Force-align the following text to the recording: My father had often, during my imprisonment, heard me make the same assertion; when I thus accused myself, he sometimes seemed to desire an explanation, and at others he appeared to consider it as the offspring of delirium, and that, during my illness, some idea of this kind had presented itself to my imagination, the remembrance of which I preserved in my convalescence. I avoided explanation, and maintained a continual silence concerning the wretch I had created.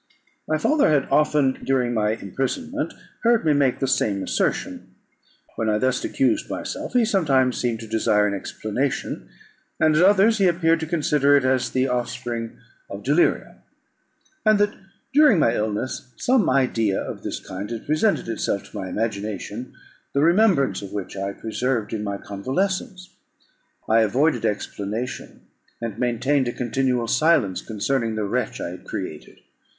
My 0.47 0.57
father 0.57 0.89
had 0.89 1.07
often, 1.11 1.59
during 1.63 1.93
my 1.93 2.13
imprisonment, 2.13 2.91
heard 3.21 3.45
me 3.45 3.53
make 3.53 3.77
the 3.77 3.87
same 3.87 4.23
assertion; 4.23 4.95
when 5.57 5.69
I 5.69 5.77
thus 5.77 6.03
accused 6.03 6.49
myself, 6.49 6.93
he 6.93 7.05
sometimes 7.05 7.55
seemed 7.57 7.81
to 7.81 7.87
desire 7.87 8.25
an 8.25 8.33
explanation, 8.33 9.29
and 9.79 9.95
at 9.95 10.01
others 10.03 10.39
he 10.39 10.47
appeared 10.47 10.79
to 10.79 10.87
consider 10.87 11.37
it 11.37 11.45
as 11.45 11.69
the 11.69 11.87
offspring 11.87 12.57
of 12.89 13.03
delirium, 13.03 13.57
and 14.43 14.57
that, 14.57 14.73
during 15.13 15.37
my 15.37 15.53
illness, 15.53 16.11
some 16.17 16.49
idea 16.49 16.99
of 16.99 17.21
this 17.21 17.39
kind 17.39 17.69
had 17.69 17.85
presented 17.85 18.27
itself 18.27 18.71
to 18.71 18.75
my 18.75 18.89
imagination, 18.89 19.71
the 20.13 20.21
remembrance 20.21 20.81
of 20.81 20.93
which 20.93 21.15
I 21.15 21.31
preserved 21.31 21.93
in 21.93 22.03
my 22.03 22.17
convalescence. 22.17 23.11
I 23.87 23.99
avoided 23.99 24.47
explanation, 24.47 25.41
and 25.79 25.99
maintained 25.99 26.47
a 26.47 26.53
continual 26.53 27.07
silence 27.07 27.61
concerning 27.61 28.15
the 28.15 28.23
wretch 28.25 28.59
I 28.59 28.69
had 28.69 28.83
created. 28.83 29.37